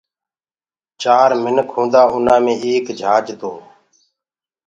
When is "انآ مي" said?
2.15-2.53